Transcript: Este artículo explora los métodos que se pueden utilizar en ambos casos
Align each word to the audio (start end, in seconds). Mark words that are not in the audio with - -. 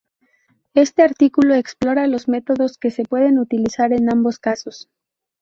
Este 0.73 1.03
artículo 1.03 1.53
explora 1.53 2.07
los 2.07 2.27
métodos 2.27 2.79
que 2.79 2.89
se 2.89 3.03
pueden 3.03 3.37
utilizar 3.37 3.93
en 3.93 4.11
ambos 4.11 4.39
casos 4.39 4.89